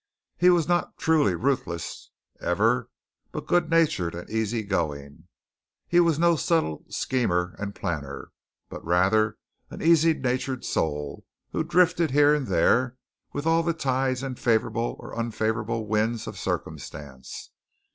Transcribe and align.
He 0.35 0.49
was 0.49 0.67
not 0.67 0.97
truly 0.97 1.35
ruthless 1.35 2.09
ever, 2.39 2.89
but 3.31 3.45
good 3.45 3.69
natured 3.69 4.15
and 4.15 4.27
easy 4.31 4.63
going. 4.63 5.27
He 5.87 5.99
was 5.99 6.17
no 6.17 6.35
subtle 6.35 6.85
schemer 6.89 7.55
and 7.59 7.75
planner, 7.75 8.31
but 8.67 8.83
rather 8.83 9.37
an 9.69 9.83
easy 9.83 10.15
natured 10.15 10.65
soul, 10.65 11.23
who 11.51 11.63
drifted 11.63 12.09
here 12.09 12.33
and 12.33 12.47
there 12.47 12.97
with 13.31 13.45
all 13.45 13.61
the 13.61 13.73
tides 13.73 14.23
and 14.23 14.39
favorable 14.39 14.95
or 14.99 15.15
unfavorable 15.15 15.85
winds 15.85 16.25
of 16.25 16.35
circumstance. 16.35 17.51